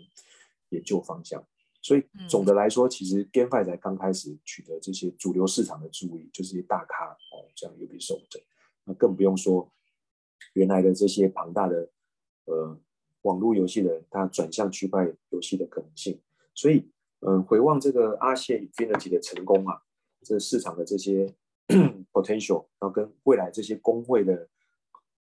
[0.69, 1.43] 研究方向。
[1.85, 8.41] 所以总的来说，其实 GameFi 才刚开始取得这些主流市场的注意，就是一些大咖哦，像 Ubisoft，
[8.85, 9.71] 那更不用说
[10.55, 11.91] 原来的这些庞大的
[12.47, 12.81] 呃
[13.21, 16.19] 网络游戏的人，他转向区块游戏的可能性。
[16.55, 19.83] 所以，嗯、呃，回望这个阿谢 Infinity 的成功啊，
[20.23, 21.35] 这市场的这些
[22.11, 24.49] potential，然后跟未来这些工会的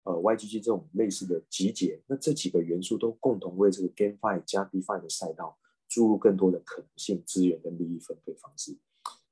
[0.04, 5.58] 呃 YGG 这种类似的集结，那这几个元素都共同为这个 GameFi 加 DeFi 的赛道。
[5.94, 8.76] 注入更多的可能性、资源跟利益分配方式，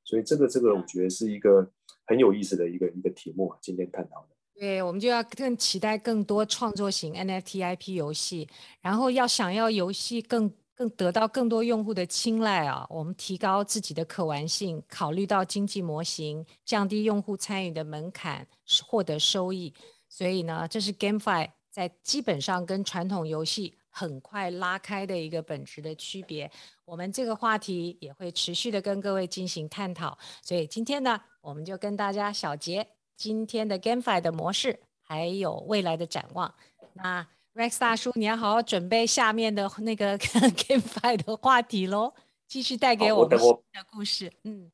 [0.05, 1.69] 所以这个这个我觉得是一个
[2.07, 4.29] 很有意思的一个一个题目啊，今天探讨的。
[4.55, 8.49] 对，我们就要更期待更多创作型 NFT IP 游戏，
[8.81, 18.47] 然后要想要游戏更更得到更多用户的青睐啊，我们提高自己的可玩性，考虑到经济模型，降低用户参与的门槛，
[18.87, 19.75] 获得收益。
[20.09, 23.75] 所以呢，这是 GameFi 在基本上跟传统游戏。
[23.95, 26.51] 很快拉开的一个本质的区别，
[26.86, 30.16] 我们这个话题也会持续的跟各位进行探讨。
[30.43, 36.53] 所以今天呢，我们就跟大家小结今天的 GameFi 的模式，还有未来的展望。
[36.95, 42.14] 那 Rex 大叔，你要好好准备下面的那个 GameFi 的话题喽，
[42.49, 44.32] 继续带给我们新的故事。
[44.45, 44.72] 嗯。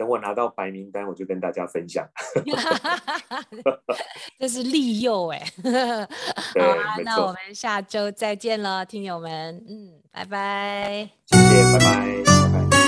[0.00, 2.08] 等我拿到白名单，我就跟大家分享。
[4.40, 5.38] 这是利诱哎。
[5.62, 9.62] 好啊，那我们下周再见了，听友们。
[9.68, 11.10] 嗯，拜拜。
[11.26, 12.79] 谢谢，拜拜拜拜。